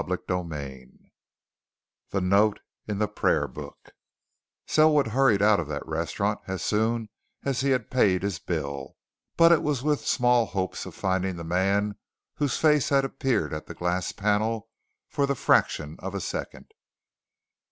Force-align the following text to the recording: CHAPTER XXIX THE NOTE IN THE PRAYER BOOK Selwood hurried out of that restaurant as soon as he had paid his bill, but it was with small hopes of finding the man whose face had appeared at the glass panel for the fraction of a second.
CHAPTER 0.03 0.17
XXIX 0.17 0.97
THE 2.09 2.21
NOTE 2.21 2.59
IN 2.87 2.97
THE 2.97 3.07
PRAYER 3.07 3.47
BOOK 3.47 3.91
Selwood 4.65 5.09
hurried 5.09 5.43
out 5.43 5.59
of 5.59 5.67
that 5.67 5.85
restaurant 5.85 6.39
as 6.47 6.63
soon 6.63 7.09
as 7.45 7.61
he 7.61 7.69
had 7.69 7.91
paid 7.91 8.23
his 8.23 8.39
bill, 8.39 8.95
but 9.37 9.51
it 9.51 9.61
was 9.61 9.83
with 9.83 10.03
small 10.07 10.47
hopes 10.47 10.87
of 10.87 10.95
finding 10.95 11.35
the 11.35 11.43
man 11.43 11.99
whose 12.37 12.57
face 12.57 12.89
had 12.89 13.05
appeared 13.05 13.53
at 13.53 13.67
the 13.67 13.75
glass 13.75 14.11
panel 14.11 14.69
for 15.07 15.27
the 15.27 15.35
fraction 15.35 15.97
of 15.99 16.15
a 16.15 16.19
second. 16.19 16.71